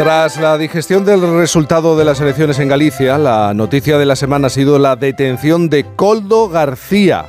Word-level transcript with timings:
Tras 0.00 0.38
la 0.38 0.56
digestión 0.56 1.04
del 1.04 1.20
resultado 1.36 1.94
de 1.94 2.06
las 2.06 2.22
elecciones 2.22 2.58
en 2.58 2.68
Galicia, 2.68 3.18
la 3.18 3.52
noticia 3.52 3.98
de 3.98 4.06
la 4.06 4.16
semana 4.16 4.46
ha 4.46 4.50
sido 4.50 4.78
la 4.78 4.96
detención 4.96 5.68
de 5.68 5.84
Coldo 5.94 6.48
García 6.48 7.26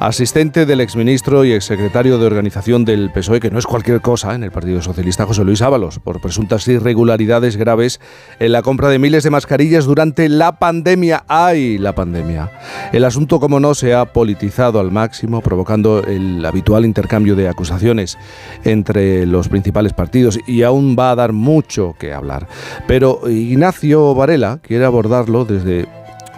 asistente 0.00 0.66
del 0.66 0.80
exministro 0.80 1.44
y 1.44 1.52
exsecretario 1.52 2.18
de 2.18 2.26
organización 2.26 2.84
del 2.84 3.10
PSOE, 3.10 3.40
que 3.40 3.50
no 3.50 3.58
es 3.58 3.66
cualquier 3.66 4.00
cosa 4.00 4.34
en 4.34 4.42
el 4.42 4.50
Partido 4.50 4.82
Socialista, 4.82 5.26
José 5.26 5.44
Luis 5.44 5.62
Ábalos, 5.62 5.98
por 5.98 6.20
presuntas 6.20 6.66
irregularidades 6.68 7.56
graves 7.56 8.00
en 8.38 8.52
la 8.52 8.62
compra 8.62 8.88
de 8.88 8.98
miles 8.98 9.24
de 9.24 9.30
mascarillas 9.30 9.86
durante 9.86 10.28
la 10.28 10.58
pandemia. 10.58 11.24
¡Ay, 11.28 11.78
la 11.78 11.94
pandemia! 11.94 12.50
El 12.92 13.04
asunto, 13.04 13.40
como 13.40 13.58
no, 13.58 13.74
se 13.74 13.94
ha 13.94 14.12
politizado 14.12 14.80
al 14.80 14.90
máximo, 14.90 15.40
provocando 15.40 16.02
el 16.02 16.44
habitual 16.44 16.84
intercambio 16.84 17.34
de 17.34 17.48
acusaciones 17.48 18.18
entre 18.64 19.26
los 19.26 19.48
principales 19.48 19.92
partidos 19.92 20.38
y 20.46 20.62
aún 20.62 20.96
va 20.98 21.10
a 21.10 21.16
dar 21.16 21.32
mucho 21.32 21.94
que 21.98 22.12
hablar. 22.12 22.46
Pero 22.86 23.28
Ignacio 23.28 24.14
Varela 24.14 24.60
quiere 24.62 24.84
abordarlo 24.84 25.44
desde 25.44 25.86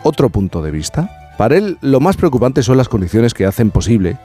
otro 0.04 0.30
punto 0.30 0.62
de 0.62 0.70
vista 0.70 1.17
para 1.38 1.56
él, 1.56 1.78
lo 1.80 2.00
más 2.00 2.16
preocupante 2.16 2.64
son 2.64 2.76
las 2.76 2.88
condiciones 2.88 3.32
que 3.32 3.46
hacen 3.46 3.70
posible 3.70 4.18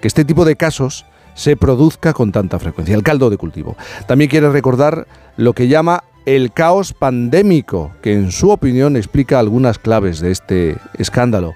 que 0.00 0.08
este 0.08 0.24
tipo 0.24 0.44
de 0.44 0.56
casos 0.56 1.06
se 1.34 1.56
produzca 1.56 2.12
con 2.12 2.32
tanta 2.32 2.58
frecuencia, 2.58 2.96
el 2.96 3.04
caldo 3.04 3.30
de 3.30 3.36
cultivo. 3.36 3.76
También 4.08 4.28
quiere 4.28 4.50
recordar 4.50 5.06
lo 5.36 5.52
que 5.52 5.68
llama 5.68 6.02
el 6.24 6.52
caos 6.52 6.92
pandémico, 6.92 7.92
que 8.02 8.14
en 8.14 8.32
su 8.32 8.50
opinión 8.50 8.96
explica 8.96 9.38
algunas 9.38 9.78
claves 9.78 10.18
de 10.18 10.32
este 10.32 10.76
escándalo. 10.98 11.54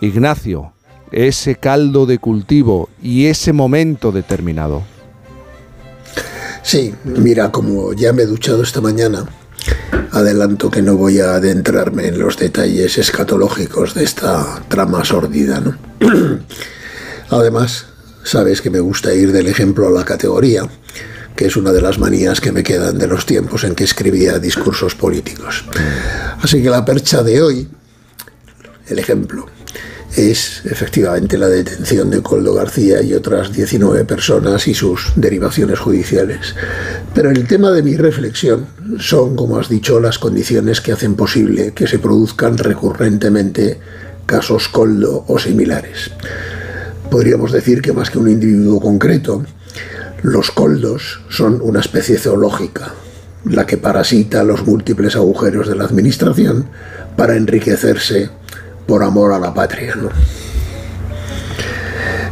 Ignacio, 0.00 0.72
ese 1.10 1.56
caldo 1.56 2.06
de 2.06 2.18
cultivo 2.18 2.88
y 3.02 3.26
ese 3.26 3.52
momento 3.52 4.12
determinado. 4.12 4.82
Sí, 6.62 6.94
mira, 7.04 7.52
como 7.52 7.92
ya 7.92 8.14
me 8.14 8.22
he 8.22 8.26
duchado 8.26 8.62
esta 8.62 8.80
mañana, 8.80 9.26
Adelanto 10.10 10.70
que 10.70 10.82
no 10.82 10.96
voy 10.96 11.20
a 11.20 11.34
adentrarme 11.34 12.08
en 12.08 12.18
los 12.18 12.36
detalles 12.36 12.98
escatológicos 12.98 13.94
de 13.94 14.04
esta 14.04 14.62
trama 14.68 15.04
sórdida. 15.04 15.60
¿no? 15.60 15.78
Además, 17.30 17.86
sabes 18.22 18.60
que 18.60 18.70
me 18.70 18.80
gusta 18.80 19.14
ir 19.14 19.32
del 19.32 19.48
ejemplo 19.48 19.86
a 19.86 19.90
la 19.90 20.04
categoría, 20.04 20.68
que 21.34 21.46
es 21.46 21.56
una 21.56 21.72
de 21.72 21.80
las 21.80 21.98
manías 21.98 22.40
que 22.40 22.52
me 22.52 22.62
quedan 22.62 22.98
de 22.98 23.06
los 23.06 23.24
tiempos 23.24 23.64
en 23.64 23.74
que 23.74 23.84
escribía 23.84 24.38
discursos 24.38 24.94
políticos. 24.94 25.64
Así 26.40 26.62
que 26.62 26.70
la 26.70 26.84
percha 26.84 27.22
de 27.22 27.40
hoy, 27.40 27.68
el 28.88 28.98
ejemplo, 28.98 29.46
es 30.16 30.62
efectivamente 30.66 31.38
la 31.38 31.48
detención 31.48 32.10
de 32.10 32.22
Coldo 32.22 32.54
García 32.54 33.02
y 33.02 33.14
otras 33.14 33.52
19 33.52 34.04
personas 34.04 34.68
y 34.68 34.74
sus 34.74 35.12
derivaciones 35.16 35.78
judiciales. 35.78 36.54
Pero 37.14 37.30
el 37.30 37.46
tema 37.46 37.70
de 37.70 37.82
mi 37.82 37.96
reflexión 37.96 38.66
son, 38.98 39.36
como 39.36 39.58
has 39.58 39.68
dicho, 39.68 40.00
las 40.00 40.18
condiciones 40.18 40.80
que 40.80 40.92
hacen 40.92 41.14
posible 41.14 41.72
que 41.72 41.86
se 41.86 41.98
produzcan 41.98 42.58
recurrentemente 42.58 43.80
casos 44.26 44.68
Coldo 44.68 45.24
o 45.28 45.38
similares. 45.38 46.10
Podríamos 47.10 47.52
decir 47.52 47.82
que 47.82 47.92
más 47.92 48.10
que 48.10 48.18
un 48.18 48.30
individuo 48.30 48.80
concreto, 48.80 49.44
los 50.22 50.50
coldos 50.50 51.20
son 51.28 51.60
una 51.60 51.80
especie 51.80 52.16
zoológica, 52.16 52.94
la 53.44 53.66
que 53.66 53.76
parasita 53.76 54.44
los 54.44 54.66
múltiples 54.66 55.16
agujeros 55.16 55.68
de 55.68 55.74
la 55.74 55.84
administración 55.84 56.66
para 57.16 57.36
enriquecerse 57.36 58.30
por 58.86 59.02
amor 59.02 59.32
a 59.32 59.38
la 59.38 59.52
patria. 59.52 59.94
¿no? 59.94 60.08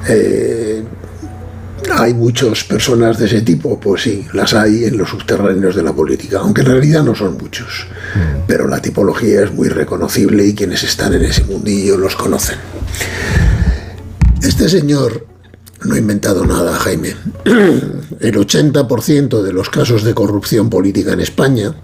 Eh, 0.09 0.85
¿Hay 1.97 2.15
muchas 2.15 2.65
personas 2.65 3.19
de 3.19 3.27
ese 3.27 3.43
tipo? 3.43 3.81
Pues 3.81 4.03
sí, 4.03 4.27
las 4.33 4.55
hay 4.55 4.85
en 4.85 4.97
los 4.97 5.09
subterráneos 5.09 5.75
de 5.75 5.83
la 5.83 5.93
política, 5.93 6.39
aunque 6.41 6.61
en 6.61 6.69
realidad 6.69 7.03
no 7.03 7.15
son 7.15 7.37
muchos. 7.39 7.87
Mm. 8.15 8.47
Pero 8.47 8.69
la 8.69 8.81
tipología 8.81 9.43
es 9.43 9.53
muy 9.53 9.69
reconocible 9.69 10.45
y 10.47 10.55
quienes 10.55 10.83
están 10.83 11.15
en 11.15 11.23
ese 11.23 11.45
mundillo 11.45 11.97
los 11.97 12.17
conocen. 12.17 12.59
Este 14.43 14.69
señor 14.69 15.27
no 15.85 15.95
ha 15.95 15.99
inventado 15.99 16.45
nada, 16.45 16.75
Jaime. 16.75 17.15
El 17.45 18.37
80% 18.37 19.43
de 19.43 19.53
los 19.53 19.71
casos 19.71 20.05
de 20.05 20.15
corrupción 20.15 20.69
política 20.71 21.13
en 21.13 21.21
España 21.21 21.75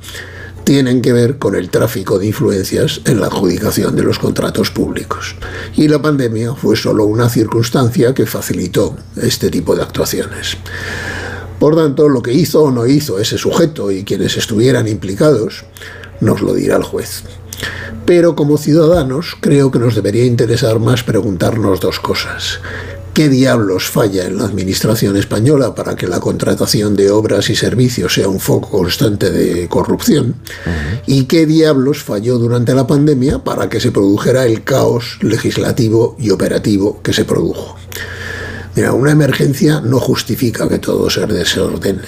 tienen 0.67 1.01
que 1.01 1.13
ver 1.13 1.39
con 1.39 1.55
el 1.55 1.71
tráfico 1.71 2.19
de 2.19 2.27
influencias 2.27 3.01
en 3.05 3.21
la 3.21 3.29
adjudicación 3.29 3.95
de 3.95 4.03
los 4.03 4.19
contratos 4.19 4.73
públicos. 4.73 5.37
Y 5.77 5.87
la 5.87 6.03
pandemia 6.03 6.57
fue 6.57 6.75
solo 6.75 7.05
una 7.05 7.29
circunstancia 7.29 8.13
que 8.13 8.27
facilitó 8.27 8.97
este 9.15 9.49
tipo 9.49 9.77
de 9.77 9.83
actuaciones. 9.83 10.57
Por 11.61 11.77
tanto, 11.77 12.09
lo 12.09 12.21
que 12.21 12.33
hizo 12.33 12.65
o 12.65 12.73
no 12.73 12.85
hizo 12.85 13.21
ese 13.21 13.39
sujeto 13.39 13.93
y 13.93 14.03
quienes 14.03 14.37
estuvieran 14.37 14.89
implicados, 14.89 15.65
nos 16.21 16.41
lo 16.43 16.53
dirá 16.53 16.79
el 16.79 16.83
juez. 16.83 17.23
Pero 18.05 18.35
como 18.35 18.59
ciudadanos 18.59 19.37
creo 19.41 19.71
que 19.71 19.79
nos 19.79 19.95
debería 19.95 20.25
interesar 20.25 20.81
más 20.81 21.05
preguntarnos 21.05 21.79
dos 21.79 22.01
cosas 22.01 22.59
qué 23.17 23.31
diablos 23.31 23.89
falla 23.89 24.27
en 24.27 24.37
la 24.37 24.45
administración 24.45 25.17
española 25.17 25.75
para 25.75 25.97
que 25.97 26.07
la 26.07 26.21
contratación 26.21 26.95
de 26.95 27.11
obras 27.11 27.49
y 27.49 27.57
servicios 27.57 28.13
sea 28.13 28.29
un 28.29 28.41
foco 28.41 28.69
constante 28.69 29.31
de 29.31 29.69
corrupción 29.69 30.35
y 31.07 31.25
qué 31.25 31.47
diablos 31.47 32.03
falló 32.03 32.37
durante 32.37 32.75
la 32.75 32.87
pandemia 32.87 33.39
para 33.39 33.71
que 33.71 33.81
se 33.81 33.91
produjera 33.91 34.45
el 34.45 34.65
caos 34.65 35.19
legislativo 35.23 36.15
y 36.19 36.29
operativo 36.29 37.01
que 37.03 37.15
se 37.15 37.25
produjo. 37.25 37.79
Mira, 38.75 38.93
una 38.93 39.13
emergencia 39.13 39.81
no 39.81 39.99
justifica 39.99 40.69
que 40.69 40.79
todo 40.79 41.09
se 41.09 41.27
desordene. 41.27 42.03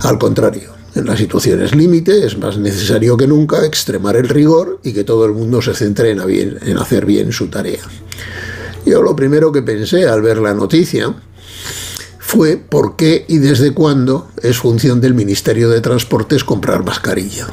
Al 0.00 0.18
contrario, 0.18 0.72
en 0.96 1.06
las 1.06 1.20
situaciones 1.20 1.76
límite 1.76 2.26
es 2.26 2.36
más 2.38 2.58
necesario 2.58 3.16
que 3.16 3.28
nunca 3.28 3.64
extremar 3.64 4.16
el 4.16 4.28
rigor 4.28 4.80
y 4.82 4.94
que 4.94 5.04
todo 5.04 5.26
el 5.26 5.32
mundo 5.32 5.62
se 5.62 5.74
centre 5.74 6.10
en, 6.10 6.18
en 6.60 6.78
hacer 6.78 7.06
bien 7.06 7.30
su 7.30 7.46
tarea. 7.46 7.82
Yo 8.86 9.02
lo 9.02 9.16
primero 9.16 9.50
que 9.52 9.62
pensé 9.62 10.06
al 10.06 10.22
ver 10.22 10.38
la 10.38 10.54
noticia 10.54 11.14
fue 12.18 12.56
por 12.56 12.96
qué 12.96 13.24
y 13.28 13.38
desde 13.38 13.72
cuándo 13.72 14.28
es 14.42 14.58
función 14.58 15.00
del 15.00 15.14
Ministerio 15.14 15.70
de 15.70 15.80
Transportes 15.80 16.44
comprar 16.44 16.84
mascarilla. 16.84 17.46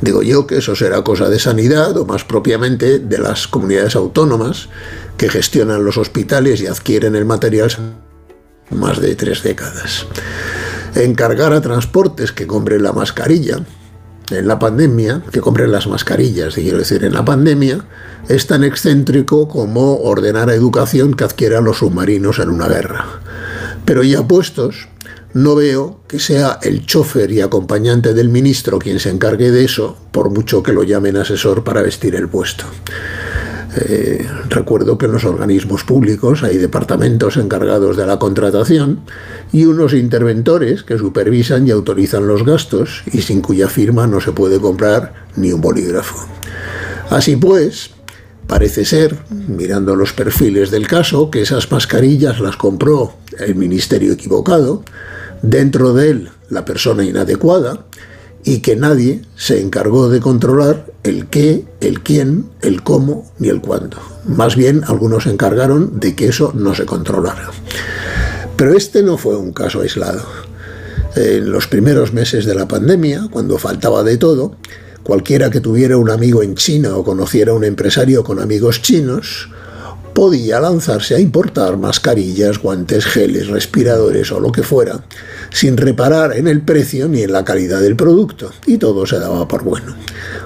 Digo 0.00 0.22
yo 0.22 0.46
que 0.46 0.58
eso 0.58 0.74
será 0.74 1.02
cosa 1.02 1.28
de 1.28 1.38
sanidad 1.38 1.96
o 1.96 2.04
más 2.04 2.24
propiamente 2.24 2.98
de 2.98 3.18
las 3.18 3.46
comunidades 3.46 3.96
autónomas 3.96 4.68
que 5.16 5.28
gestionan 5.28 5.84
los 5.84 5.96
hospitales 5.96 6.60
y 6.60 6.66
adquieren 6.66 7.16
el 7.16 7.24
material 7.24 7.70
más 8.70 9.00
de 9.00 9.14
tres 9.14 9.42
décadas. 9.42 10.06
Encargar 10.94 11.52
a 11.52 11.60
transportes 11.60 12.32
que 12.32 12.46
compren 12.46 12.82
la 12.82 12.92
mascarilla 12.92 13.60
en 14.30 14.48
la 14.48 14.58
pandemia, 14.58 15.22
que 15.30 15.40
compren 15.40 15.70
las 15.70 15.86
mascarillas, 15.86 16.54
quiero 16.54 16.78
decir, 16.78 17.04
en 17.04 17.14
la 17.14 17.24
pandemia, 17.24 17.84
es 18.28 18.46
tan 18.46 18.64
excéntrico 18.64 19.48
como 19.48 20.00
ordenar 20.00 20.50
a 20.50 20.54
educación 20.54 21.14
que 21.14 21.24
adquiera 21.24 21.60
los 21.60 21.78
submarinos 21.78 22.38
en 22.38 22.50
una 22.50 22.66
guerra. 22.66 23.04
Pero 23.84 24.02
ya 24.02 24.26
puestos, 24.26 24.88
no 25.32 25.54
veo 25.54 26.00
que 26.08 26.18
sea 26.18 26.58
el 26.62 26.86
chofer 26.86 27.30
y 27.30 27.40
acompañante 27.40 28.14
del 28.14 28.28
ministro 28.28 28.78
quien 28.78 28.98
se 28.98 29.10
encargue 29.10 29.50
de 29.50 29.64
eso, 29.64 29.96
por 30.10 30.30
mucho 30.30 30.62
que 30.62 30.72
lo 30.72 30.82
llamen 30.82 31.16
asesor 31.16 31.62
para 31.62 31.82
vestir 31.82 32.14
el 32.16 32.28
puesto. 32.28 32.64
Eh, 33.76 34.26
recuerdo 34.48 34.96
que 34.96 35.06
en 35.06 35.12
los 35.12 35.24
organismos 35.24 35.84
públicos 35.84 36.42
hay 36.42 36.56
departamentos 36.56 37.36
encargados 37.36 37.96
de 37.96 38.06
la 38.06 38.18
contratación 38.18 39.00
y 39.52 39.66
unos 39.66 39.92
interventores 39.92 40.82
que 40.82 40.98
supervisan 40.98 41.66
y 41.68 41.70
autorizan 41.70 42.26
los 42.26 42.44
gastos 42.44 43.02
y 43.12 43.22
sin 43.22 43.42
cuya 43.42 43.68
firma 43.68 44.06
no 44.06 44.20
se 44.20 44.32
puede 44.32 44.60
comprar 44.60 45.26
ni 45.36 45.52
un 45.52 45.60
bolígrafo. 45.60 46.26
Así 47.10 47.36
pues, 47.36 47.90
Parece 48.46 48.84
ser, 48.84 49.16
mirando 49.48 49.96
los 49.96 50.12
perfiles 50.12 50.70
del 50.70 50.86
caso, 50.86 51.30
que 51.30 51.42
esas 51.42 51.70
mascarillas 51.72 52.38
las 52.38 52.56
compró 52.56 53.14
el 53.40 53.56
ministerio 53.56 54.12
equivocado, 54.12 54.84
dentro 55.42 55.92
de 55.92 56.10
él 56.10 56.30
la 56.48 56.64
persona 56.64 57.04
inadecuada, 57.04 57.86
y 58.46 58.60
que 58.60 58.76
nadie 58.76 59.20
se 59.36 59.60
encargó 59.60 60.08
de 60.08 60.20
controlar 60.20 60.86
el 61.02 61.26
qué, 61.26 61.66
el 61.80 62.00
quién, 62.00 62.46
el 62.62 62.82
cómo 62.82 63.30
ni 63.38 63.48
el 63.48 63.60
cuándo. 63.60 63.98
Más 64.24 64.56
bien 64.56 64.84
algunos 64.86 65.24
se 65.24 65.30
encargaron 65.30 66.00
de 66.00 66.16
que 66.16 66.28
eso 66.28 66.52
no 66.54 66.74
se 66.74 66.86
controlara. 66.86 67.50
Pero 68.56 68.74
este 68.74 69.02
no 69.02 69.18
fue 69.18 69.36
un 69.36 69.52
caso 69.52 69.82
aislado. 69.82 70.24
En 71.14 71.50
los 71.50 71.66
primeros 71.66 72.14
meses 72.14 72.46
de 72.46 72.54
la 72.54 72.66
pandemia, 72.66 73.28
cuando 73.30 73.58
faltaba 73.58 74.02
de 74.02 74.16
todo, 74.16 74.56
Cualquiera 75.06 75.50
que 75.50 75.60
tuviera 75.60 75.96
un 75.98 76.10
amigo 76.10 76.42
en 76.42 76.56
China 76.56 76.96
o 76.96 77.04
conociera 77.04 77.52
a 77.52 77.54
un 77.54 77.62
empresario 77.62 78.24
con 78.24 78.40
amigos 78.40 78.82
chinos, 78.82 79.48
podía 80.14 80.58
lanzarse 80.58 81.14
a 81.14 81.20
importar 81.20 81.76
mascarillas, 81.76 82.58
guantes, 82.58 83.04
geles, 83.04 83.46
respiradores 83.46 84.32
o 84.32 84.40
lo 84.40 84.50
que 84.50 84.64
fuera, 84.64 85.04
sin 85.56 85.78
reparar 85.78 86.36
en 86.36 86.48
el 86.48 86.60
precio 86.60 87.08
ni 87.08 87.22
en 87.22 87.32
la 87.32 87.42
calidad 87.42 87.80
del 87.80 87.96
producto, 87.96 88.50
y 88.66 88.76
todo 88.76 89.06
se 89.06 89.18
daba 89.18 89.48
por 89.48 89.64
bueno. 89.64 89.94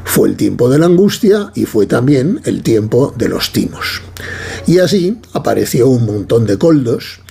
Fue 0.04 0.28
el 0.28 0.36
tiempo 0.36 0.70
de 0.70 0.78
la 0.78 0.86
angustia 0.86 1.50
y 1.56 1.64
fue 1.64 1.86
también 1.86 2.40
el 2.44 2.62
tiempo 2.62 3.12
de 3.18 3.28
los 3.28 3.52
timos. 3.52 4.02
Y 4.68 4.78
así 4.78 5.18
apareció 5.32 5.88
un 5.88 6.06
montón 6.06 6.46
de 6.46 6.58
coldos 6.58 7.22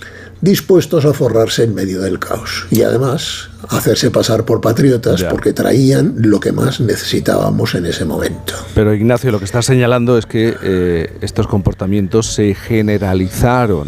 dispuestos 0.41 1.05
a 1.05 1.13
forrarse 1.13 1.63
en 1.63 1.73
medio 1.73 2.01
del 2.01 2.19
caos 2.19 2.67
y 2.69 2.81
además 2.81 3.49
hacerse 3.69 4.11
pasar 4.11 4.43
por 4.43 4.59
patriotas 4.59 5.23
porque 5.23 5.53
traían 5.53 6.15
lo 6.17 6.41
que 6.41 6.51
más 6.51 6.81
necesitábamos 6.81 7.75
en 7.75 7.85
ese 7.85 8.03
momento. 8.03 8.55
Pero 8.75 8.93
Ignacio, 8.93 9.31
lo 9.31 9.39
que 9.39 9.45
está 9.45 9.61
señalando 9.61 10.17
es 10.17 10.25
que 10.25 10.53
eh, 10.61 11.17
estos 11.21 11.47
comportamientos 11.47 12.33
se 12.33 12.55
generalizaron 12.55 13.87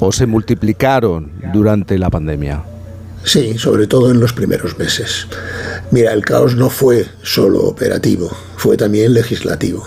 o 0.00 0.12
se 0.12 0.24
multiplicaron 0.24 1.30
durante 1.52 1.98
la 1.98 2.08
pandemia. 2.08 2.71
Sí, 3.24 3.56
sobre 3.58 3.86
todo 3.86 4.10
en 4.10 4.20
los 4.20 4.32
primeros 4.32 4.78
meses. 4.78 5.26
Mira, 5.90 6.12
el 6.12 6.24
caos 6.24 6.56
no 6.56 6.70
fue 6.70 7.06
solo 7.22 7.62
operativo, 7.64 8.30
fue 8.56 8.76
también 8.76 9.14
legislativo. 9.14 9.84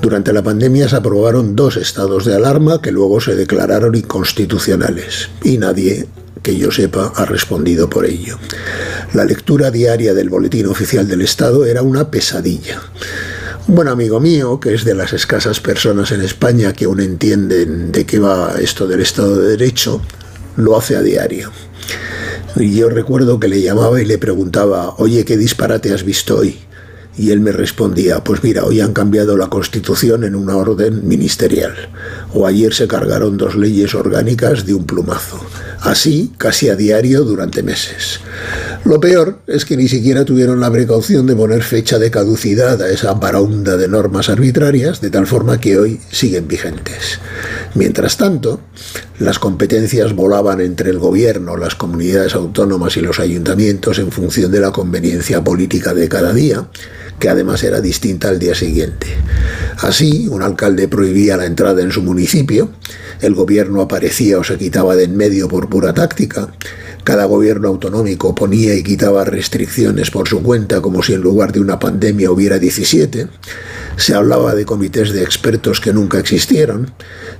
Durante 0.00 0.32
la 0.32 0.42
pandemia 0.42 0.88
se 0.88 0.96
aprobaron 0.96 1.56
dos 1.56 1.76
estados 1.76 2.24
de 2.24 2.34
alarma 2.34 2.80
que 2.80 2.92
luego 2.92 3.20
se 3.20 3.34
declararon 3.34 3.94
inconstitucionales 3.94 5.28
y 5.42 5.58
nadie 5.58 6.06
que 6.42 6.56
yo 6.56 6.70
sepa 6.70 7.12
ha 7.16 7.24
respondido 7.24 7.90
por 7.90 8.06
ello. 8.06 8.38
La 9.12 9.24
lectura 9.24 9.70
diaria 9.70 10.14
del 10.14 10.30
Boletín 10.30 10.66
Oficial 10.66 11.08
del 11.08 11.22
Estado 11.22 11.66
era 11.66 11.82
una 11.82 12.10
pesadilla. 12.10 12.80
Un 13.66 13.74
buen 13.74 13.88
amigo 13.88 14.20
mío, 14.20 14.60
que 14.60 14.72
es 14.72 14.84
de 14.84 14.94
las 14.94 15.12
escasas 15.12 15.60
personas 15.60 16.12
en 16.12 16.22
España 16.22 16.72
que 16.72 16.86
aún 16.86 17.00
entienden 17.00 17.92
de 17.92 18.06
qué 18.06 18.18
va 18.18 18.54
esto 18.60 18.86
del 18.86 19.00
Estado 19.00 19.36
de 19.36 19.48
Derecho, 19.50 20.00
lo 20.56 20.76
hace 20.76 20.96
a 20.96 21.02
diario. 21.02 21.50
Y 22.60 22.74
yo 22.74 22.88
recuerdo 22.90 23.38
que 23.38 23.46
le 23.46 23.62
llamaba 23.62 24.02
y 24.02 24.04
le 24.04 24.18
preguntaba, 24.18 24.94
oye, 24.98 25.24
¿qué 25.24 25.36
disparate 25.36 25.92
has 25.94 26.04
visto 26.04 26.38
hoy? 26.38 26.58
Y 27.16 27.30
él 27.30 27.40
me 27.40 27.52
respondía, 27.52 28.22
pues 28.24 28.42
mira, 28.42 28.64
hoy 28.64 28.80
han 28.80 28.92
cambiado 28.92 29.36
la 29.36 29.48
Constitución 29.48 30.24
en 30.24 30.34
una 30.34 30.56
orden 30.56 31.06
ministerial, 31.06 31.74
o 32.32 32.46
ayer 32.46 32.74
se 32.74 32.88
cargaron 32.88 33.36
dos 33.36 33.54
leyes 33.54 33.94
orgánicas 33.94 34.66
de 34.66 34.74
un 34.74 34.86
plumazo, 34.86 35.40
así 35.80 36.32
casi 36.36 36.68
a 36.68 36.74
diario 36.74 37.22
durante 37.22 37.62
meses. 37.62 38.20
Lo 38.84 38.98
peor 39.00 39.40
es 39.46 39.64
que 39.64 39.76
ni 39.76 39.88
siquiera 39.88 40.24
tuvieron 40.24 40.60
la 40.60 40.70
precaución 40.70 41.26
de 41.26 41.36
poner 41.36 41.62
fecha 41.62 41.98
de 41.98 42.10
caducidad 42.10 42.80
a 42.82 42.88
esa 42.88 43.14
baraunda 43.14 43.76
de 43.76 43.88
normas 43.88 44.28
arbitrarias, 44.28 45.00
de 45.00 45.10
tal 45.10 45.26
forma 45.26 45.60
que 45.60 45.78
hoy 45.78 46.00
siguen 46.10 46.48
vigentes. 46.48 47.20
Mientras 47.74 48.16
tanto, 48.16 48.60
las 49.18 49.38
competencias 49.38 50.14
volaban 50.14 50.60
entre 50.60 50.90
el 50.90 50.98
gobierno, 50.98 51.56
las 51.56 51.74
comunidades 51.74 52.34
autónomas 52.34 52.96
y 52.96 53.00
los 53.00 53.20
ayuntamientos 53.20 53.98
en 53.98 54.10
función 54.10 54.50
de 54.50 54.60
la 54.60 54.72
conveniencia 54.72 55.42
política 55.42 55.94
de 55.94 56.08
cada 56.08 56.32
día, 56.32 56.68
que 57.18 57.28
además 57.28 57.62
era 57.64 57.80
distinta 57.80 58.28
al 58.28 58.38
día 58.38 58.54
siguiente. 58.54 59.06
Así, 59.78 60.28
un 60.28 60.42
alcalde 60.42 60.88
prohibía 60.88 61.36
la 61.36 61.46
entrada 61.46 61.82
en 61.82 61.92
su 61.92 62.02
municipio, 62.02 62.70
el 63.20 63.34
gobierno 63.34 63.80
aparecía 63.82 64.38
o 64.38 64.44
se 64.44 64.56
quitaba 64.56 64.94
de 64.94 65.04
en 65.04 65.16
medio 65.16 65.48
por 65.48 65.68
pura 65.68 65.92
táctica, 65.92 66.52
cada 67.08 67.24
gobierno 67.24 67.68
autonómico 67.68 68.34
ponía 68.34 68.74
y 68.74 68.82
quitaba 68.82 69.24
restricciones 69.24 70.10
por 70.10 70.28
su 70.28 70.42
cuenta 70.42 70.82
como 70.82 71.02
si 71.02 71.14
en 71.14 71.22
lugar 71.22 71.52
de 71.52 71.60
una 71.60 71.78
pandemia 71.78 72.30
hubiera 72.30 72.58
17, 72.58 73.28
se 73.96 74.14
hablaba 74.14 74.54
de 74.54 74.66
comités 74.66 75.12
de 75.12 75.22
expertos 75.22 75.80
que 75.80 75.94
nunca 75.94 76.18
existieron, 76.18 76.92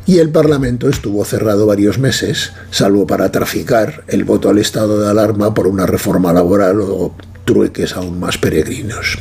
y 0.06 0.20
el 0.20 0.30
Parlamento 0.30 0.88
estuvo 0.88 1.22
cerrado 1.26 1.66
varios 1.66 1.98
meses, 1.98 2.52
salvo 2.70 3.06
para 3.06 3.30
traficar 3.30 4.04
el 4.08 4.24
voto 4.24 4.48
al 4.48 4.56
estado 4.56 5.02
de 5.02 5.10
alarma 5.10 5.52
por 5.52 5.66
una 5.66 5.84
reforma 5.84 6.32
laboral 6.32 6.80
o 6.80 7.14
trueques 7.44 7.92
aún 7.92 8.18
más 8.18 8.38
peregrinos. 8.38 9.18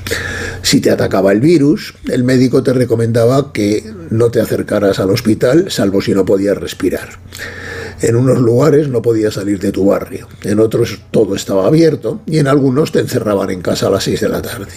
Si 0.61 0.79
te 0.79 0.91
atacaba 0.91 1.33
el 1.33 1.41
virus, 1.41 1.93
el 2.07 2.23
médico 2.23 2.63
te 2.63 2.71
recomendaba 2.71 3.51
que 3.51 3.83
no 4.11 4.31
te 4.31 4.39
acercaras 4.39 4.99
al 4.99 5.09
hospital, 5.09 5.69
salvo 5.71 6.01
si 6.01 6.13
no 6.13 6.23
podías 6.23 6.57
respirar. 6.57 7.09
En 8.01 8.15
unos 8.15 8.39
lugares 8.39 8.89
no 8.89 9.01
podías 9.01 9.33
salir 9.33 9.59
de 9.59 9.71
tu 9.71 9.85
barrio, 9.85 10.27
en 10.43 10.59
otros 10.59 10.99
todo 11.09 11.35
estaba 11.35 11.65
abierto 11.65 12.21
y 12.27 12.37
en 12.37 12.47
algunos 12.47 12.91
te 12.91 12.99
encerraban 12.99 13.49
en 13.49 13.61
casa 13.61 13.87
a 13.87 13.89
las 13.89 14.03
6 14.03 14.21
de 14.21 14.29
la 14.29 14.41
tarde. 14.41 14.71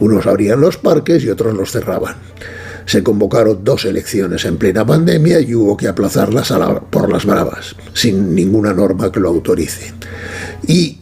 Unos 0.00 0.26
abrían 0.26 0.60
los 0.60 0.76
parques 0.76 1.22
y 1.22 1.30
otros 1.30 1.54
los 1.54 1.70
cerraban. 1.70 2.16
Se 2.86 3.02
convocaron 3.02 3.64
dos 3.64 3.84
elecciones 3.84 4.44
en 4.44 4.56
plena 4.56 4.84
pandemia 4.84 5.40
y 5.40 5.54
hubo 5.54 5.76
que 5.76 5.88
aplazarlas 5.88 6.52
por 6.90 7.10
las 7.10 7.24
bravas, 7.24 7.76
sin 7.94 8.34
ninguna 8.34 8.72
norma 8.72 9.10
que 9.10 9.20
lo 9.20 9.28
autorice. 9.28 9.92
Y 10.66 10.98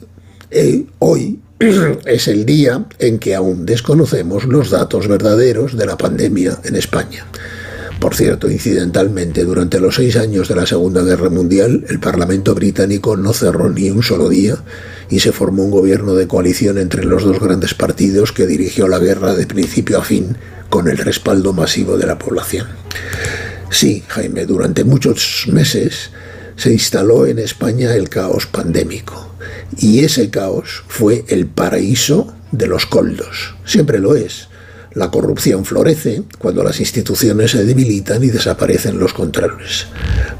eh, 0.51 0.85
hoy 0.99 1.41
es 2.05 2.29
el 2.29 2.45
día 2.45 2.85
en 2.99 3.19
que 3.19 3.35
aún 3.35 3.65
desconocemos 3.67 4.45
los 4.45 4.71
datos 4.71 5.09
verdaderos 5.09 5.77
de 5.77 5.87
la 5.87 5.97
pandemia 5.97 6.59
en 6.65 6.77
España. 6.77 7.27
Por 8.01 8.15
cierto, 8.15 8.51
incidentalmente, 8.51 9.45
durante 9.45 9.81
los 9.81 9.95
seis 9.95 10.17
años 10.17 10.49
de 10.49 10.57
la 10.57 10.67
Segunda 10.67 11.03
Guerra 11.03 11.31
Mundial, 11.31 11.85
el 11.89 12.01
Parlamento 12.01 12.55
británico 12.55 13.17
no 13.17 13.33
cerró 13.33 13.71
ni 13.71 13.91
un 13.91 14.03
solo 14.03 14.29
día 14.29 14.57
y 15.09 15.21
se 15.21 15.33
formó 15.33 15.65
un 15.65 15.71
gobierno 15.71 16.15
de 16.15 16.27
coalición 16.27 16.79
entre 16.79 17.05
los 17.05 17.25
dos 17.25 17.41
grandes 17.41 17.75
partidos 17.75 18.33
que 18.33 18.47
dirigió 18.47 18.89
la 18.89 18.99
guerra 18.99 19.35
de 19.35 19.47
principio 19.47 19.99
a 19.99 20.05
fin 20.05 20.37
con 20.69 20.89
el 20.89 20.99
respaldo 20.99 21.53
masivo 21.53 21.97
de 21.97 22.07
la 22.07 22.19
población. 22.19 22.67
Sí, 23.71 24.05
Jaime, 24.09 24.45
durante 24.45 24.85
muchos 24.85 25.47
meses 25.51 26.11
se 26.57 26.73
instaló 26.73 27.27
en 27.27 27.39
España 27.39 27.95
el 27.95 28.09
caos 28.09 28.47
pandémico 28.47 29.35
y 29.77 30.05
ese 30.05 30.31
caos 30.31 30.85
fue 30.89 31.25
el 31.29 31.47
paraíso 31.47 32.35
de 32.53 32.67
los 32.67 32.87
coldos. 32.87 33.55
Siempre 33.65 33.99
lo 33.99 34.15
es. 34.15 34.49
La 34.95 35.11
corrupción 35.11 35.65
florece 35.65 36.23
cuando 36.39 36.63
las 36.63 36.79
instituciones 36.79 37.51
se 37.51 37.65
debilitan 37.65 38.23
y 38.23 38.29
desaparecen 38.29 38.99
los 38.99 39.13
controles. 39.13 39.89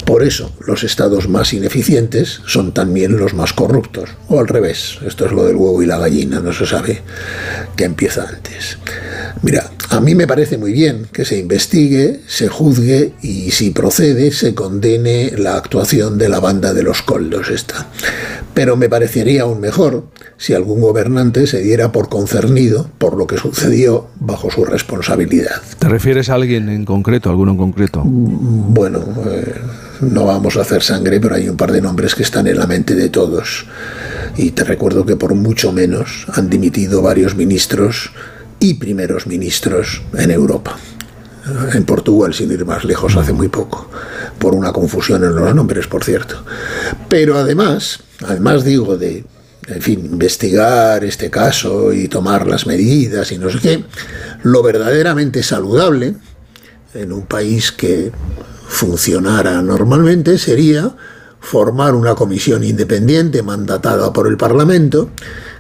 Por 0.07 0.23
eso, 0.23 0.53
los 0.61 0.85
estados 0.85 1.29
más 1.29 1.53
ineficientes 1.53 2.41
son 2.47 2.73
también 2.73 3.17
los 3.17 3.35
más 3.35 3.53
corruptos. 3.53 4.11
O 4.29 4.39
al 4.39 4.47
revés, 4.47 4.99
esto 5.05 5.27
es 5.27 5.33
lo 5.33 5.45
del 5.45 5.57
huevo 5.57 5.83
y 5.83 5.87
la 5.87 5.99
gallina, 5.99 6.39
no 6.39 6.53
se 6.53 6.67
sabe 6.67 7.03
qué 7.77 7.85
empieza 7.85 8.29
antes. 8.29 8.79
Mira, 9.43 9.71
a 9.91 10.01
mí 10.01 10.15
me 10.15 10.27
parece 10.27 10.59
muy 10.59 10.73
bien 10.73 11.07
que 11.13 11.25
se 11.25 11.39
investigue, 11.39 12.21
se 12.27 12.49
juzgue 12.49 13.13
y 13.23 13.51
si 13.51 13.71
procede 13.71 14.33
se 14.33 14.55
condene 14.55 15.33
la 15.37 15.57
actuación 15.57 16.19
de 16.19 16.29
la 16.29 16.41
banda 16.41 16.73
de 16.73 16.83
los 16.83 17.03
coldos 17.03 17.51
esta. 17.51 17.87
Pero 18.55 18.77
me 18.77 18.89
parecería 18.89 19.43
aún 19.43 19.61
mejor 19.61 20.05
si 20.37 20.55
algún 20.55 20.81
gobernante 20.81 21.47
se 21.47 21.61
diera 21.61 21.93
por 21.93 22.09
concernido 22.09 22.91
por 22.99 23.17
lo 23.17 23.27
que 23.27 23.37
sucedió 23.37 24.09
bajo 24.21 24.51
su 24.51 24.65
responsabilidad. 24.65 25.63
¿Te 25.79 25.89
refieres 25.89 26.29
a 26.29 26.35
alguien 26.35 26.69
en 26.69 26.85
concreto, 26.85 27.31
alguno 27.31 27.53
en 27.53 27.59
concreto? 27.59 28.03
Bueno, 28.05 29.01
eh, 29.31 29.55
no 30.01 30.25
vamos 30.27 30.57
a 30.57 30.63
hacer 30.63 30.83
sangre, 30.83 31.21
pero 31.21 31.35
hay 31.35 31.49
un 31.49 31.57
par 31.57 31.73
de 31.73 31.81
nombres 31.81 32.15
que 32.15 32.23
están 32.23 32.47
en 32.47 32.59
la 32.59 32.67
mente 32.67 32.95
de 32.95 33.09
todos. 33.09 33.67
Y 34.37 34.51
te 34.51 34.65
recuerdo 34.65 35.07
que 35.07 35.17
por 35.17 35.35
mucho 35.35 35.73
menos 35.73 36.27
han 36.33 36.51
dimitido 36.51 37.03
varios 37.03 37.37
ministros 37.37 38.11
y 38.65 38.75
primeros 38.75 39.27
ministros 39.27 40.01
en 40.15 40.31
Europa. 40.31 40.77
En 41.75 41.85
Portugal, 41.85 42.33
sin 42.33 42.51
ir 42.51 42.65
más 42.65 42.83
lejos, 42.85 43.15
hace 43.15 43.35
muy 43.35 43.49
poco, 43.49 43.91
por 44.39 44.55
una 44.55 44.73
confusión 44.73 45.23
en 45.23 45.35
los 45.35 45.55
nombres, 45.55 45.87
por 45.87 46.03
cierto. 46.03 46.43
Pero 47.11 47.37
además, 47.37 48.01
además 48.27 48.65
digo 48.65 48.97
de, 48.97 49.23
en 49.67 49.83
fin, 49.83 50.07
investigar 50.07 51.05
este 51.05 51.29
caso 51.29 51.93
y 51.93 52.09
tomar 52.09 52.47
las 52.47 52.67
medidas 52.67 53.31
y 53.33 53.39
no 53.39 53.51
sé 53.51 53.59
qué, 53.59 53.85
lo 54.43 54.63
verdaderamente 54.63 55.43
saludable 55.43 56.15
en 56.95 57.13
un 57.13 57.27
país 57.27 57.71
que 57.71 58.13
funcionara 58.67 59.61
normalmente 59.61 60.39
sería 60.39 60.97
formar 61.39 61.95
una 61.95 62.15
comisión 62.15 62.65
independiente 62.65 63.43
mandatada 63.43 64.11
por 64.15 64.27
el 64.27 64.39
Parlamento 64.39 65.11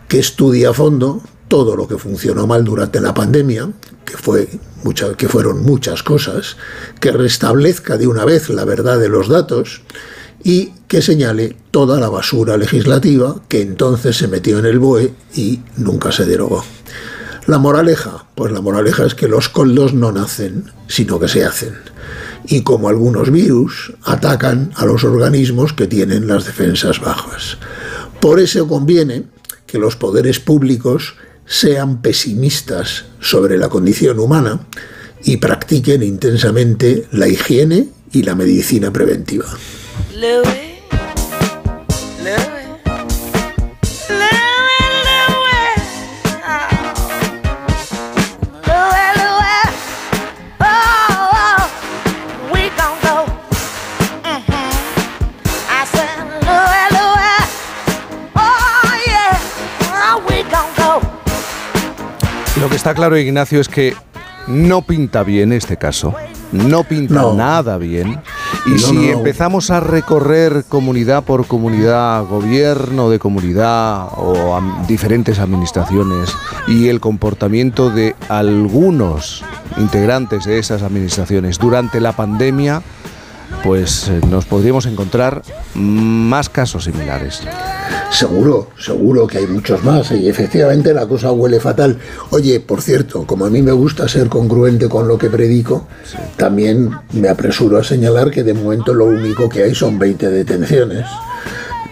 que 0.08 0.20
estudie 0.20 0.66
a 0.66 0.72
fondo 0.72 1.22
todo 1.48 1.76
lo 1.76 1.86
que 1.86 1.98
funcionó 1.98 2.46
mal 2.46 2.64
durante 2.64 3.00
la 3.00 3.14
pandemia, 3.14 3.70
que, 4.04 4.16
fue 4.16 4.48
que 5.16 5.28
fueron 5.28 5.62
muchas 5.62 6.02
cosas, 6.02 6.56
que 7.00 7.12
restablezca 7.12 7.96
de 7.96 8.06
una 8.06 8.24
vez 8.24 8.48
la 8.50 8.64
verdad 8.64 8.98
de 8.98 9.08
los 9.08 9.28
datos 9.28 9.82
y 10.42 10.72
que 10.88 11.02
señale 11.02 11.56
toda 11.70 11.98
la 11.98 12.08
basura 12.08 12.56
legislativa 12.56 13.40
que 13.48 13.62
entonces 13.62 14.16
se 14.16 14.28
metió 14.28 14.58
en 14.58 14.66
el 14.66 14.78
BOE 14.78 15.14
y 15.34 15.60
nunca 15.76 16.12
se 16.12 16.26
derogó. 16.26 16.64
La 17.46 17.58
moraleja, 17.58 18.26
pues 18.34 18.52
la 18.52 18.60
moraleja 18.60 19.04
es 19.04 19.14
que 19.14 19.28
los 19.28 19.48
coldos 19.48 19.92
no 19.92 20.12
nacen, 20.12 20.70
sino 20.86 21.20
que 21.20 21.28
se 21.28 21.44
hacen. 21.44 21.74
Y 22.46 22.62
como 22.62 22.88
algunos 22.88 23.30
virus, 23.30 23.92
atacan 24.02 24.72
a 24.76 24.86
los 24.86 25.04
organismos 25.04 25.72
que 25.72 25.86
tienen 25.86 26.26
las 26.26 26.46
defensas 26.46 27.00
bajas. 27.00 27.58
Por 28.20 28.40
eso 28.40 28.66
conviene 28.66 29.24
que 29.66 29.78
los 29.78 29.96
poderes 29.96 30.40
públicos 30.40 31.16
sean 31.46 32.00
pesimistas 32.00 33.04
sobre 33.20 33.58
la 33.58 33.68
condición 33.68 34.18
humana 34.18 34.66
y 35.24 35.38
practiquen 35.38 36.02
intensamente 36.02 37.06
la 37.12 37.28
higiene 37.28 37.88
y 38.12 38.22
la 38.22 38.34
medicina 38.34 38.92
preventiva. 38.92 39.46
Está 62.84 62.94
claro, 62.94 63.16
Ignacio, 63.16 63.62
es 63.62 63.68
que 63.70 63.94
no 64.46 64.82
pinta 64.82 65.22
bien 65.22 65.54
este 65.54 65.78
caso. 65.78 66.14
No 66.52 66.84
pinta 66.84 67.32
nada 67.32 67.78
bien. 67.78 68.20
Y 68.66 68.78
si 68.78 69.08
empezamos 69.08 69.70
a 69.70 69.80
recorrer 69.80 70.66
comunidad 70.68 71.24
por 71.24 71.46
comunidad, 71.46 72.26
gobierno 72.26 73.08
de 73.08 73.18
comunidad 73.18 74.08
o 74.18 74.60
diferentes 74.86 75.38
administraciones 75.38 76.36
y 76.68 76.88
el 76.88 77.00
comportamiento 77.00 77.88
de 77.88 78.16
algunos 78.28 79.42
integrantes 79.78 80.44
de 80.44 80.58
esas 80.58 80.82
administraciones 80.82 81.58
durante 81.58 82.02
la 82.02 82.12
pandemia, 82.12 82.82
pues 83.62 84.10
eh, 84.10 84.20
nos 84.28 84.44
podríamos 84.44 84.84
encontrar 84.84 85.40
más 85.72 86.50
casos 86.50 86.84
similares. 86.84 87.40
Seguro, 88.10 88.68
seguro 88.78 89.26
que 89.26 89.38
hay 89.38 89.46
muchos 89.46 89.82
más 89.82 90.12
y 90.12 90.28
efectivamente 90.28 90.94
la 90.94 91.06
cosa 91.06 91.32
huele 91.32 91.58
fatal. 91.58 91.98
Oye, 92.30 92.60
por 92.60 92.80
cierto, 92.80 93.26
como 93.26 93.44
a 93.44 93.50
mí 93.50 93.60
me 93.60 93.72
gusta 93.72 94.08
ser 94.08 94.28
congruente 94.28 94.88
con 94.88 95.08
lo 95.08 95.18
que 95.18 95.30
predico, 95.30 95.88
también 96.36 96.90
me 97.12 97.28
apresuro 97.28 97.78
a 97.78 97.84
señalar 97.84 98.30
que 98.30 98.44
de 98.44 98.54
momento 98.54 98.94
lo 98.94 99.06
único 99.06 99.48
que 99.48 99.64
hay 99.64 99.74
son 99.74 99.98
20 99.98 100.30
detenciones. 100.30 101.06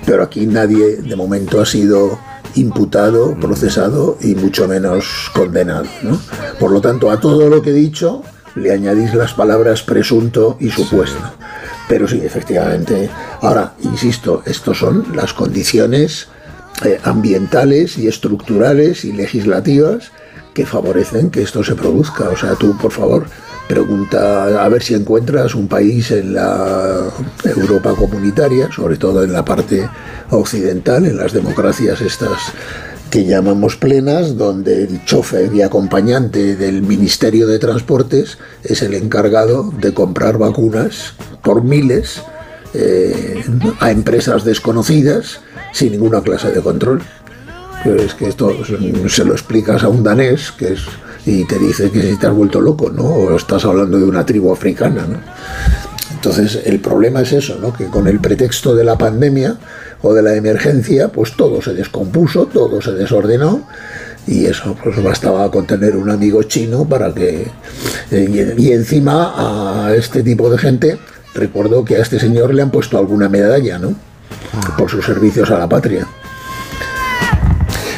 Pero 0.06 0.22
aquí 0.22 0.46
nadie 0.46 0.96
de 0.96 1.16
momento 1.16 1.60
ha 1.60 1.66
sido 1.66 2.18
imputado, 2.54 3.34
procesado 3.40 4.16
y 4.20 4.34
mucho 4.34 4.68
menos 4.68 5.30
condenado. 5.34 5.86
Por 6.60 6.70
lo 6.70 6.80
tanto, 6.80 7.10
a 7.10 7.18
todo 7.18 7.48
lo 7.48 7.62
que 7.62 7.70
he 7.70 7.74
dicho 7.74 8.22
le 8.54 8.72
añadís 8.72 9.14
las 9.14 9.32
palabras 9.32 9.82
presunto 9.82 10.56
y 10.60 10.70
supuesto. 10.70 11.18
Pero 11.92 12.08
sí, 12.08 12.22
efectivamente. 12.24 13.10
Ahora, 13.42 13.74
insisto, 13.82 14.42
estos 14.46 14.78
son 14.78 15.14
las 15.14 15.34
condiciones 15.34 16.28
eh, 16.86 16.98
ambientales 17.04 17.98
y 17.98 18.08
estructurales 18.08 19.04
y 19.04 19.12
legislativas 19.12 20.10
que 20.54 20.64
favorecen 20.64 21.30
que 21.30 21.42
esto 21.42 21.62
se 21.62 21.74
produzca. 21.74 22.30
O 22.30 22.36
sea, 22.38 22.54
tú, 22.54 22.78
por 22.78 22.92
favor, 22.92 23.26
pregunta 23.68 24.64
a 24.64 24.68
ver 24.70 24.82
si 24.82 24.94
encuentras 24.94 25.54
un 25.54 25.68
país 25.68 26.10
en 26.12 26.32
la 26.32 27.10
Europa 27.44 27.94
comunitaria, 27.94 28.72
sobre 28.72 28.96
todo 28.96 29.22
en 29.22 29.34
la 29.34 29.44
parte 29.44 29.86
occidental, 30.30 31.04
en 31.04 31.18
las 31.18 31.34
democracias 31.34 32.00
estas 32.00 32.54
que 33.12 33.26
llamamos 33.26 33.76
plenas, 33.76 34.38
donde 34.38 34.84
el 34.84 35.04
chofer 35.04 35.54
y 35.54 35.60
acompañante 35.60 36.56
del 36.56 36.80
Ministerio 36.80 37.46
de 37.46 37.58
Transportes 37.58 38.38
es 38.64 38.80
el 38.80 38.94
encargado 38.94 39.70
de 39.70 39.92
comprar 39.92 40.38
vacunas 40.38 41.12
por 41.42 41.62
miles 41.62 42.22
eh, 42.72 43.44
a 43.80 43.90
empresas 43.90 44.44
desconocidas 44.44 45.40
sin 45.74 45.92
ninguna 45.92 46.22
clase 46.22 46.52
de 46.52 46.62
control. 46.62 47.02
es 47.84 48.14
que 48.14 48.28
esto 48.28 48.56
se 49.10 49.24
lo 49.26 49.32
explicas 49.34 49.84
a 49.84 49.90
un 49.90 50.02
danés 50.02 50.50
que 50.50 50.72
es, 50.72 50.80
y 51.26 51.44
te 51.44 51.58
dice 51.58 51.90
que 51.90 52.00
si 52.00 52.16
te 52.16 52.28
has 52.28 52.34
vuelto 52.34 52.62
loco, 52.62 52.88
¿no? 52.88 53.04
O 53.04 53.36
estás 53.36 53.66
hablando 53.66 53.98
de 53.98 54.04
una 54.04 54.24
tribu 54.24 54.50
africana, 54.50 55.06
¿no? 55.06 55.18
Entonces, 56.14 56.60
el 56.64 56.78
problema 56.78 57.20
es 57.22 57.32
eso, 57.32 57.58
¿no? 57.60 57.72
Que 57.72 57.86
con 57.86 58.06
el 58.06 58.20
pretexto 58.20 58.74
de 58.76 58.84
la 58.84 58.96
pandemia 58.96 59.58
o 60.02 60.12
de 60.12 60.22
la 60.22 60.34
emergencia, 60.34 61.08
pues 61.08 61.32
todo 61.36 61.62
se 61.62 61.74
descompuso, 61.74 62.46
todo 62.46 62.82
se 62.82 62.92
desordenó 62.92 63.66
y 64.26 64.46
eso 64.46 64.76
pues 64.82 65.02
bastaba 65.02 65.50
con 65.50 65.66
tener 65.66 65.96
un 65.96 66.10
amigo 66.10 66.42
chino 66.44 66.84
para 66.84 67.12
que 67.12 67.46
eh, 68.10 68.54
y, 68.56 68.72
encima 68.72 69.86
a 69.86 69.94
este 69.94 70.22
tipo 70.22 70.50
de 70.50 70.58
gente 70.58 70.98
recuerdo 71.34 71.84
que 71.84 71.96
a 71.96 72.00
este 72.00 72.20
señor 72.20 72.54
le 72.54 72.62
han 72.62 72.70
puesto 72.70 72.98
alguna 72.98 73.28
medalla, 73.28 73.78
¿no? 73.78 73.94
Por 74.76 74.90
sus 74.90 75.04
servicios 75.04 75.50
a 75.50 75.58
la 75.58 75.68
patria. 75.68 76.06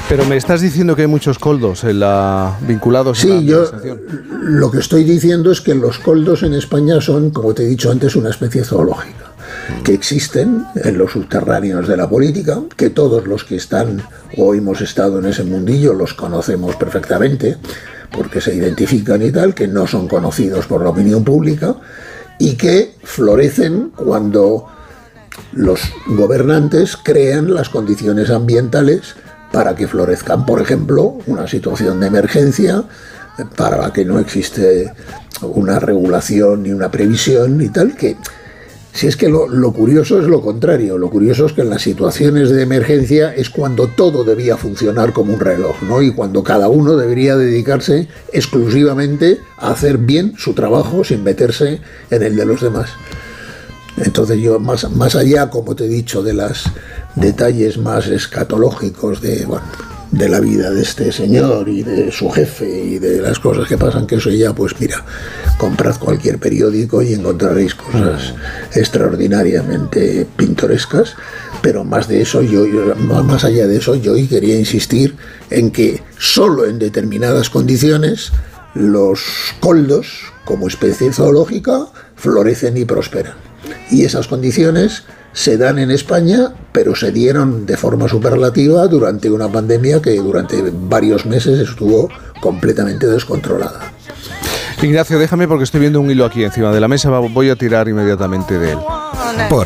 Pero 0.08 0.24
me 0.26 0.36
estás 0.36 0.60
diciendo 0.60 0.94
que 0.94 1.02
hay 1.02 1.08
muchos 1.08 1.38
coldos 1.38 1.82
en 1.82 2.00
la, 2.00 2.56
vinculados 2.60 3.18
sí, 3.18 3.30
a 3.30 3.34
la 3.34 3.40
yo 3.40 3.64
lo 4.42 4.70
que 4.70 4.78
estoy 4.78 5.02
diciendo 5.02 5.50
es 5.50 5.60
que 5.60 5.74
los 5.74 5.98
coldos 5.98 6.42
en 6.42 6.54
España 6.54 7.00
son, 7.00 7.30
como 7.30 7.54
te 7.54 7.64
he 7.64 7.66
dicho 7.66 7.90
antes, 7.90 8.14
una 8.14 8.30
especie 8.30 8.64
zoológica 8.64 9.23
que 9.82 9.94
existen 9.94 10.64
en 10.76 10.98
los 10.98 11.12
subterráneos 11.12 11.88
de 11.88 11.96
la 11.96 12.08
política, 12.08 12.60
que 12.76 12.90
todos 12.90 13.26
los 13.26 13.44
que 13.44 13.56
están 13.56 14.02
o 14.36 14.54
hemos 14.54 14.80
estado 14.80 15.18
en 15.18 15.26
ese 15.26 15.44
mundillo 15.44 15.94
los 15.94 16.14
conocemos 16.14 16.76
perfectamente, 16.76 17.56
porque 18.10 18.40
se 18.40 18.54
identifican 18.54 19.22
y 19.22 19.30
tal, 19.30 19.54
que 19.54 19.68
no 19.68 19.86
son 19.86 20.08
conocidos 20.08 20.66
por 20.66 20.82
la 20.82 20.90
opinión 20.90 21.24
pública 21.24 21.76
y 22.38 22.54
que 22.54 22.94
florecen 23.02 23.90
cuando 23.90 24.68
los 25.52 25.80
gobernantes 26.06 26.96
crean 26.96 27.52
las 27.54 27.68
condiciones 27.68 28.30
ambientales 28.30 29.14
para 29.52 29.74
que 29.74 29.86
florezcan, 29.86 30.46
por 30.46 30.60
ejemplo, 30.60 31.18
una 31.26 31.46
situación 31.46 32.00
de 32.00 32.08
emergencia 32.08 32.84
para 33.56 33.78
la 33.78 33.92
que 33.92 34.04
no 34.04 34.18
existe 34.18 34.92
una 35.42 35.78
regulación 35.78 36.62
ni 36.64 36.72
una 36.72 36.90
previsión 36.90 37.60
y 37.60 37.68
tal, 37.68 37.96
que 37.96 38.16
si 38.94 39.08
es 39.08 39.16
que 39.16 39.28
lo, 39.28 39.72
curioso 39.72 40.20
es 40.20 40.26
lo 40.26 40.40
contrario, 40.40 40.96
lo 40.98 41.10
curioso 41.10 41.46
es 41.46 41.52
que 41.52 41.62
en 41.62 41.70
las 41.70 41.82
situaciones 41.82 42.50
de 42.50 42.62
emergencia 42.62 43.34
es 43.34 43.50
cuando 43.50 43.88
todo 43.88 44.22
debía 44.22 44.56
funcionar 44.56 45.12
como 45.12 45.34
un 45.34 45.40
reloj, 45.40 45.82
¿no? 45.82 46.00
Y 46.00 46.12
cuando 46.12 46.44
cada 46.44 46.68
uno 46.68 46.96
debería 46.96 47.36
dedicarse 47.36 48.06
exclusivamente 48.32 49.40
a 49.58 49.72
hacer 49.72 49.98
bien 49.98 50.34
su 50.38 50.54
trabajo 50.54 51.02
sin 51.02 51.24
meterse 51.24 51.80
en 52.08 52.22
el 52.22 52.36
de 52.36 52.46
los 52.46 52.60
demás. 52.60 52.90
Entonces 53.96 54.38
yo, 54.38 54.60
más, 54.60 54.88
más 54.92 55.16
allá, 55.16 55.50
como 55.50 55.74
te 55.74 55.86
he 55.86 55.88
dicho, 55.88 56.22
de 56.22 56.34
los 56.34 56.62
detalles 57.16 57.78
más 57.78 58.06
escatológicos 58.06 59.20
de, 59.20 59.44
de 60.14 60.28
la 60.28 60.40
vida 60.40 60.70
de 60.70 60.82
este 60.82 61.10
señor 61.10 61.68
y 61.68 61.82
de 61.82 62.12
su 62.12 62.30
jefe 62.30 62.68
y 62.68 62.98
de 62.98 63.20
las 63.20 63.40
cosas 63.40 63.66
que 63.66 63.76
pasan, 63.76 64.06
que 64.06 64.16
eso 64.16 64.30
ya, 64.30 64.52
pues 64.54 64.78
mira, 64.78 65.04
comprad 65.58 65.98
cualquier 65.98 66.38
periódico 66.38 67.02
y 67.02 67.14
encontraréis 67.14 67.74
cosas 67.74 68.34
extraordinariamente 68.74 70.26
pintorescas, 70.36 71.16
pero 71.62 71.84
más 71.84 72.06
de 72.06 72.22
eso, 72.22 72.42
yo, 72.42 72.64
más 72.96 73.44
allá 73.44 73.66
de 73.66 73.76
eso, 73.76 73.96
yo 73.96 74.14
quería 74.28 74.56
insistir 74.56 75.16
en 75.50 75.70
que 75.72 76.00
solo 76.18 76.66
en 76.66 76.78
determinadas 76.78 77.50
condiciones 77.50 78.30
los 78.74 79.20
coldos, 79.60 80.32
como 80.44 80.68
especie 80.68 81.12
zoológica, 81.12 81.86
florecen 82.14 82.76
y 82.76 82.84
prosperan. 82.84 83.34
Y 83.90 84.04
esas 84.04 84.28
condiciones 84.28 85.04
se 85.34 85.58
dan 85.58 85.78
en 85.78 85.90
España, 85.90 86.54
pero 86.72 86.94
se 86.94 87.12
dieron 87.12 87.66
de 87.66 87.76
forma 87.76 88.08
superlativa 88.08 88.86
durante 88.86 89.28
una 89.28 89.48
pandemia 89.48 90.00
que 90.00 90.14
durante 90.16 90.62
varios 90.72 91.26
meses 91.26 91.58
estuvo 91.58 92.08
completamente 92.40 93.06
descontrolada. 93.06 93.92
Ignacio, 94.80 95.18
déjame 95.18 95.48
porque 95.48 95.64
estoy 95.64 95.80
viendo 95.80 96.00
un 96.00 96.10
hilo 96.10 96.24
aquí 96.24 96.44
encima 96.44 96.72
de 96.72 96.80
la 96.80 96.88
mesa, 96.88 97.10
voy 97.10 97.50
a 97.50 97.56
tirar 97.56 97.88
inmediatamente 97.88 98.58
de 98.58 98.72
él. 98.72 98.78